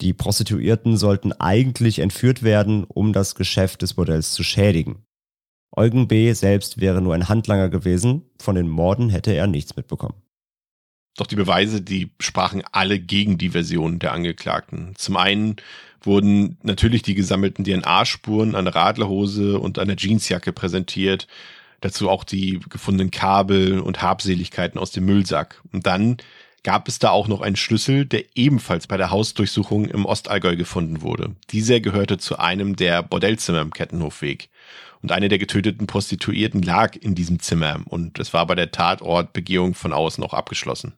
Die 0.00 0.14
Prostituierten 0.14 0.96
sollten 0.96 1.32
eigentlich 1.32 1.98
entführt 1.98 2.42
werden, 2.42 2.84
um 2.84 3.12
das 3.12 3.34
Geschäft 3.34 3.82
des 3.82 3.94
Bordells 3.94 4.32
zu 4.32 4.42
schädigen. 4.42 5.04
Eugen 5.72 6.08
B. 6.08 6.32
selbst 6.32 6.80
wäre 6.80 7.00
nur 7.00 7.14
ein 7.14 7.28
Handlanger 7.28 7.68
gewesen, 7.68 8.22
von 8.40 8.54
den 8.54 8.68
Morden 8.68 9.10
hätte 9.10 9.32
er 9.32 9.46
nichts 9.46 9.76
mitbekommen. 9.76 10.22
Doch 11.16 11.26
die 11.26 11.36
Beweise, 11.36 11.80
die 11.80 12.10
sprachen 12.20 12.62
alle 12.72 12.98
gegen 12.98 13.38
die 13.38 13.50
Version 13.50 13.98
der 13.98 14.12
Angeklagten. 14.12 14.92
Zum 14.96 15.16
einen 15.16 15.56
wurden 16.02 16.58
natürlich 16.62 17.02
die 17.02 17.14
gesammelten 17.14 17.64
DNA-Spuren 17.64 18.54
an 18.54 18.66
der 18.66 18.74
Radlerhose 18.74 19.58
und 19.58 19.78
an 19.78 19.88
der 19.88 19.96
Jeansjacke 19.96 20.52
präsentiert. 20.52 21.26
Dazu 21.80 22.10
auch 22.10 22.24
die 22.24 22.60
gefundenen 22.68 23.10
Kabel 23.10 23.80
und 23.80 24.02
Habseligkeiten 24.02 24.78
aus 24.78 24.92
dem 24.92 25.06
Müllsack. 25.06 25.62
Und 25.72 25.86
dann 25.86 26.18
gab 26.66 26.88
es 26.88 26.98
da 26.98 27.10
auch 27.10 27.28
noch 27.28 27.42
einen 27.42 27.54
Schlüssel, 27.54 28.06
der 28.06 28.24
ebenfalls 28.34 28.88
bei 28.88 28.96
der 28.96 29.10
Hausdurchsuchung 29.10 29.84
im 29.84 30.04
Ostallgäu 30.04 30.56
gefunden 30.56 31.00
wurde. 31.00 31.36
Dieser 31.52 31.78
gehörte 31.78 32.18
zu 32.18 32.40
einem 32.40 32.74
der 32.74 33.04
Bordellzimmer 33.04 33.60
im 33.60 33.72
Kettenhofweg. 33.72 34.50
Und 35.00 35.12
eine 35.12 35.28
der 35.28 35.38
getöteten 35.38 35.86
Prostituierten 35.86 36.62
lag 36.62 36.96
in 36.96 37.14
diesem 37.14 37.38
Zimmer 37.38 37.78
und 37.84 38.18
es 38.18 38.34
war 38.34 38.48
bei 38.48 38.56
der 38.56 38.72
Tatortbegehung 38.72 39.74
von 39.74 39.92
außen 39.92 40.24
auch 40.24 40.34
abgeschlossen. 40.34 40.94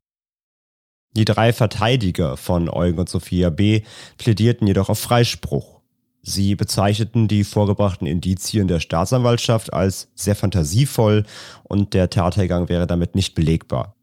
Die 1.14 1.26
drei 1.26 1.52
Verteidiger 1.52 2.38
von 2.38 2.70
Eugen 2.70 2.98
und 2.98 3.10
Sophia 3.10 3.50
B. 3.50 3.82
plädierten 4.16 4.66
jedoch 4.66 4.88
auf 4.88 4.98
Freispruch. 4.98 5.82
Sie 6.22 6.54
bezeichneten 6.54 7.28
die 7.28 7.44
vorgebrachten 7.44 8.06
Indizien 8.06 8.68
der 8.68 8.80
Staatsanwaltschaft 8.80 9.74
als 9.74 10.08
sehr 10.14 10.34
fantasievoll 10.34 11.26
und 11.62 11.92
der 11.92 12.08
Tathergang 12.08 12.70
wäre 12.70 12.86
damit 12.86 13.14
nicht 13.14 13.34
belegbar. 13.34 13.97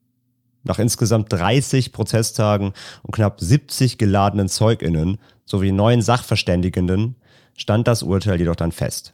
Nach 0.66 0.80
insgesamt 0.80 1.32
30 1.32 1.94
Prozesstagen 1.94 2.74
und 3.04 3.16
knapp 3.16 3.40
70 3.40 3.98
geladenen 3.98 4.50
Zeuginnen 4.50 5.20
sowie 5.46 5.72
neun 5.72 6.02
Sachverständigenden 6.02 7.16
stand 7.56 7.88
das 7.88 8.04
Urteil 8.04 8.40
jedoch 8.40 8.56
dann 8.56 8.72
fest. 8.72 9.14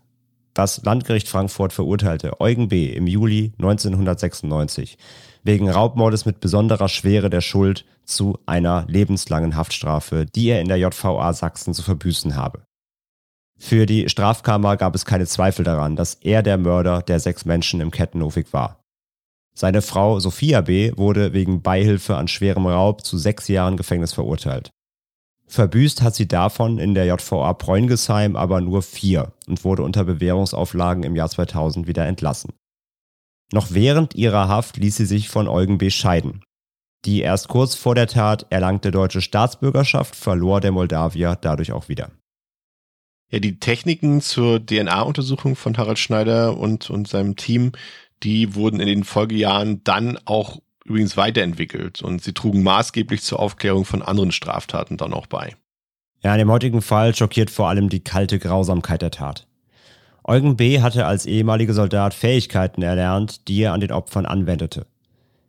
Das 0.54 0.84
Landgericht 0.84 1.30
Frankfurt 1.30 1.72
verurteilte 1.72 2.42
Eugen 2.42 2.70
B. 2.70 2.88
im 2.88 3.08
Juli 3.08 3.54
1996 3.58 4.98
wegen 5.44 5.70
Raubmordes 5.70 6.26
mit 6.26 6.40
besonderer 6.40 6.88
Schwere 6.90 7.30
der 7.30 7.42
Schuld 7.42 7.86
zu 8.06 8.38
einer 8.46 8.86
lebenslangen 8.88 9.56
Haftstrafe, 9.56 10.26
die 10.26 10.48
er 10.50 10.62
in 10.62 10.68
der 10.68 10.78
JVA 10.78 11.34
Sachsen 11.34 11.74
zu 11.74 11.84
verbüßen 11.84 12.36
habe. 12.36 12.64
Für 13.58 13.86
die 13.86 14.10
Strafkammer 14.10 14.76
gab 14.76 14.96
es 14.96 15.06
keine 15.06 15.26
Zweifel 15.28 15.64
daran, 15.64 15.96
dass 15.96 16.16
er 16.16 16.44
der 16.44 16.58
Mörder 16.58 17.02
der 17.02 17.20
sechs 17.20 17.46
Menschen 17.46 17.80
im 17.80 17.92
Kettenhofig 17.92 18.54
war. 18.54 18.81
Seine 19.62 19.84
Frau 19.84 20.20
Sophia 20.20 20.62
B. 20.62 20.92
wurde 20.98 21.34
wegen 21.34 21.62
Beihilfe 21.62 22.16
an 22.16 22.28
schwerem 22.28 22.66
Raub 22.66 23.06
zu 23.06 23.20
sechs 23.20 23.48
Jahren 23.48 23.78
Gefängnis 23.78 24.12
verurteilt. 24.12 24.72
Verbüßt 25.46 26.02
hat 26.02 26.16
sie 26.16 26.28
davon 26.28 26.80
in 26.80 26.96
der 26.96 27.06
JVA 27.06 27.54
Preungesheim 27.54 28.36
aber 28.36 28.60
nur 28.60 28.82
vier 28.82 29.34
und 29.46 29.64
wurde 29.64 29.84
unter 29.84 30.04
Bewährungsauflagen 30.04 31.04
im 31.04 31.16
Jahr 31.16 31.30
2000 31.30 31.86
wieder 31.86 32.08
entlassen. 32.08 32.54
Noch 33.54 33.68
während 33.70 34.16
ihrer 34.16 34.48
Haft 34.48 34.78
ließ 34.78 34.98
sie 34.98 35.06
sich 35.06 35.30
von 35.30 35.48
Eugen 35.48 35.78
B. 35.78 35.92
scheiden. 35.92 36.42
Die 37.06 37.22
erst 37.22 37.48
kurz 37.48 37.76
vor 37.76 37.94
der 37.94 38.08
Tat 38.08 38.48
erlangte 38.50 38.90
deutsche 38.90 39.22
Staatsbürgerschaft 39.22 40.16
verlor 40.16 40.60
der 40.60 40.72
Moldawier 40.72 41.38
dadurch 41.40 41.72
auch 41.72 41.88
wieder. 41.88 42.10
Ja, 43.32 43.38
die 43.38 43.60
Techniken 43.60 44.22
zur 44.22 44.66
DNA-Untersuchung 44.66 45.56
von 45.56 45.78
Harald 45.78 46.00
Schneider 46.00 46.58
und, 46.58 46.90
und 46.90 47.08
seinem 47.08 47.36
Team, 47.36 47.74
die 48.24 48.56
wurden 48.56 48.80
in 48.80 48.88
den 48.88 49.04
Folgejahren 49.04 49.84
dann 49.84 50.18
auch 50.26 50.60
übrigens 50.86 51.18
weiterentwickelt 51.18 52.02
und 52.02 52.24
sie 52.24 52.34
trugen 52.34 52.64
maßgeblich 52.64 53.22
zur 53.22 53.40
Aufklärung 53.40 53.86
von 53.86 54.02
anderen 54.02 54.32
Straftaten 54.32 54.98
dann 54.98 55.14
auch 55.14 55.28
bei. 55.28 55.56
Ja, 56.24 56.34
in 56.34 56.40
dem 56.40 56.52
heutigen 56.52 56.82
Fall 56.82 57.16
schockiert 57.16 57.50
vor 57.50 57.70
allem 57.70 57.90
die 57.90 58.04
kalte 58.04 58.40
Grausamkeit 58.40 59.02
der 59.02 59.12
Tat. 59.12 59.48
Eugen 60.24 60.56
B. 60.56 60.82
hatte 60.82 61.06
als 61.08 61.26
ehemaliger 61.26 61.74
Soldat 61.74 62.14
Fähigkeiten 62.14 62.84
erlernt, 62.84 63.48
die 63.48 63.62
er 63.62 63.74
an 63.74 63.82
den 63.82 63.92
Opfern 63.92 64.28
anwendete. 64.28 64.86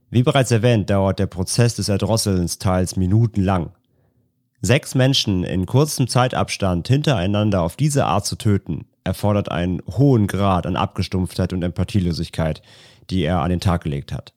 Wie 0.09 0.23
bereits 0.23 0.51
erwähnt, 0.51 0.89
dauert 0.89 1.19
der 1.19 1.27
Prozess 1.27 1.75
des 1.75 1.89
Erdrosselns 1.89 2.59
teils 2.59 2.97
minutenlang. 2.97 3.73
Sechs 4.61 4.95
Menschen 4.95 5.45
in 5.45 5.67
kurzem 5.67 6.09
Zeitabstand 6.09 6.89
hintereinander 6.89 7.63
auf 7.63 7.77
diese 7.77 8.07
Art 8.07 8.25
zu 8.25 8.37
töten, 8.37 8.87
erfordert 9.05 9.51
einen 9.51 9.83
hohen 9.97 10.27
Grad 10.27 10.67
an 10.67 10.77
Abgestumpftheit 10.77 11.53
und 11.53 11.63
Empathielosigkeit, 11.63 12.63
die 13.11 13.23
er 13.23 13.41
an 13.41 13.51
den 13.51 13.61
Tag 13.61 13.85
gelegt 13.85 14.13
hat. 14.13 14.33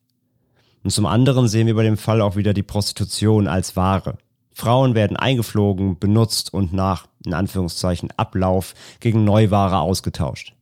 Und 0.83 0.91
zum 0.91 1.05
anderen 1.05 1.47
sehen 1.47 1.67
wir 1.67 1.75
bei 1.75 1.83
dem 1.83 1.97
Fall 1.97 2.21
auch 2.21 2.35
wieder 2.35 2.53
die 2.53 2.63
Prostitution 2.63 3.47
als 3.47 3.75
Ware. 3.75 4.17
Frauen 4.53 4.95
werden 4.95 5.17
eingeflogen, 5.17 5.99
benutzt 5.99 6.53
und 6.53 6.73
nach, 6.73 7.07
in 7.25 7.33
Anführungszeichen, 7.33 8.09
Ablauf 8.17 8.73
gegen 8.99 9.25
Neuware 9.25 9.79
ausgetauscht. 9.79 10.53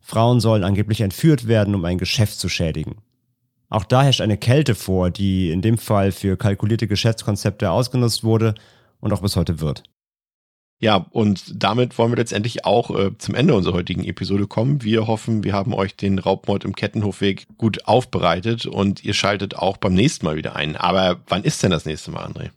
Frauen 0.00 0.40
sollen 0.40 0.64
angeblich 0.64 1.00
entführt 1.00 1.46
werden, 1.46 1.74
um 1.74 1.84
ein 1.84 1.98
Geschäft 1.98 2.38
zu 2.38 2.48
schädigen. 2.48 2.96
Auch 3.68 3.84
da 3.84 4.02
herrscht 4.02 4.20
eine 4.20 4.36
Kälte 4.36 4.74
vor, 4.74 5.10
die 5.10 5.50
in 5.50 5.62
dem 5.62 5.78
Fall 5.78 6.10
für 6.10 6.36
kalkulierte 6.36 6.88
Geschäftskonzepte 6.88 7.70
ausgenutzt 7.70 8.24
wurde 8.24 8.54
und 8.98 9.12
auch 9.12 9.22
bis 9.22 9.36
heute 9.36 9.60
wird. 9.60 9.84
Ja, 10.82 11.06
und 11.10 11.62
damit 11.62 11.98
wollen 11.98 12.10
wir 12.10 12.16
letztendlich 12.16 12.64
auch 12.64 12.90
äh, 12.98 13.16
zum 13.18 13.34
Ende 13.34 13.54
unserer 13.54 13.74
heutigen 13.74 14.02
Episode 14.02 14.46
kommen. 14.46 14.82
Wir 14.82 15.06
hoffen, 15.06 15.44
wir 15.44 15.52
haben 15.52 15.74
euch 15.74 15.94
den 15.94 16.18
Raubmord 16.18 16.64
im 16.64 16.74
Kettenhofweg 16.74 17.46
gut 17.58 17.86
aufbereitet 17.86 18.64
und 18.64 19.04
ihr 19.04 19.12
schaltet 19.12 19.56
auch 19.56 19.76
beim 19.76 19.92
nächsten 19.92 20.24
Mal 20.24 20.36
wieder 20.36 20.56
ein. 20.56 20.76
Aber 20.76 21.20
wann 21.28 21.44
ist 21.44 21.62
denn 21.62 21.70
das 21.70 21.84
nächste 21.84 22.10
Mal, 22.10 22.24
André? 22.24 22.50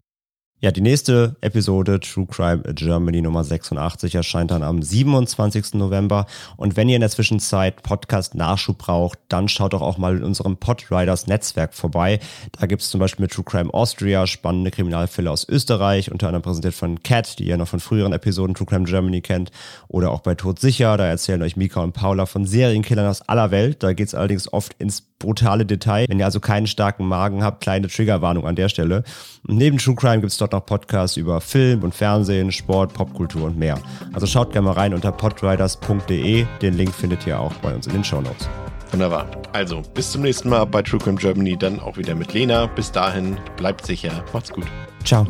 Ja, 0.63 0.71
die 0.71 0.79
nächste 0.79 1.35
Episode 1.41 1.99
True 1.99 2.25
Crime 2.25 2.63
Germany 2.73 3.21
Nummer 3.21 3.43
86 3.43 4.15
erscheint 4.15 4.49
dann 4.49 4.63
am 4.63 4.81
27. 4.81 5.73
November. 5.73 6.25
Und 6.55 6.77
wenn 6.77 6.87
ihr 6.87 6.95
in 6.95 7.01
der 7.01 7.09
Zwischenzeit 7.09 7.83
Podcast-Nachschub 7.83 8.77
braucht, 8.77 9.19
dann 9.27 9.49
schaut 9.49 9.73
doch 9.73 9.81
auch 9.81 9.97
mal 9.97 10.15
in 10.15 10.23
unserem 10.23 10.55
Podriders 10.55 11.27
Netzwerk 11.27 11.73
vorbei. 11.73 12.21
Da 12.53 12.65
gibt 12.65 12.81
es 12.81 12.89
zum 12.89 13.01
Beispiel 13.01 13.23
mit 13.23 13.33
True 13.33 13.43
Crime 13.43 13.73
Austria 13.73 14.25
spannende 14.25 14.71
Kriminalfälle 14.71 15.29
aus 15.29 15.45
Österreich, 15.49 16.09
unter 16.13 16.27
anderem 16.27 16.43
präsentiert 16.43 16.75
von 16.75 17.03
Cat, 17.03 17.39
die 17.39 17.47
ihr 17.47 17.57
noch 17.57 17.67
von 17.67 17.81
früheren 17.81 18.13
Episoden 18.13 18.55
True 18.55 18.65
Crime 18.65 18.85
Germany 18.85 19.19
kennt. 19.19 19.51
Oder 19.89 20.11
auch 20.11 20.21
bei 20.21 20.33
Tod 20.33 20.59
sicher, 20.59 20.95
da 20.95 21.05
erzählen 21.05 21.41
euch 21.41 21.57
Mika 21.57 21.81
und 21.81 21.91
Paula 21.91 22.25
von 22.25 22.45
Serienkillern 22.45 23.07
aus 23.07 23.21
aller 23.23 23.51
Welt. 23.51 23.83
Da 23.83 23.91
geht 23.91 24.07
es 24.07 24.15
allerdings 24.15 24.53
oft 24.53 24.73
ins 24.79 25.03
brutale 25.23 25.65
Detail. 25.65 26.05
Wenn 26.07 26.19
ihr 26.19 26.25
also 26.25 26.39
keinen 26.39 26.67
starken 26.67 27.07
Magen 27.07 27.43
habt, 27.43 27.61
kleine 27.61 27.87
Triggerwarnung 27.87 28.45
an 28.45 28.55
der 28.55 28.69
Stelle. 28.69 29.03
Und 29.47 29.57
neben 29.57 29.77
True 29.77 29.95
Crime 29.95 30.19
gibt 30.19 30.31
es 30.31 30.37
dort 30.37 30.51
noch 30.51 30.65
Podcasts 30.65 31.17
über 31.17 31.41
Film 31.41 31.81
und 31.81 31.95
Fernsehen, 31.95 32.51
Sport, 32.51 32.93
Popkultur 32.93 33.45
und 33.45 33.57
mehr. 33.57 33.79
Also 34.11 34.27
schaut 34.27 34.51
gerne 34.51 34.67
mal 34.67 34.73
rein 34.73 34.93
unter 34.93 35.11
podriders.de. 35.11 36.45
Den 36.61 36.73
Link 36.75 36.93
findet 36.93 37.25
ihr 37.25 37.39
auch 37.39 37.53
bei 37.55 37.73
uns 37.73 37.87
in 37.87 37.93
den 37.93 38.03
Show 38.03 38.21
Notes. 38.21 38.49
Wunderbar. 38.91 39.25
Also, 39.53 39.81
bis 39.93 40.11
zum 40.11 40.21
nächsten 40.21 40.49
Mal 40.49 40.65
bei 40.65 40.81
True 40.81 40.99
Crime 40.99 41.17
Germany, 41.17 41.57
dann 41.57 41.79
auch 41.79 41.97
wieder 41.97 42.13
mit 42.13 42.33
Lena. 42.33 42.67
Bis 42.67 42.91
dahin, 42.91 43.37
bleibt 43.57 43.85
sicher. 43.85 44.23
Macht's 44.33 44.51
gut. 44.51 44.65
Ciao. 45.03 45.25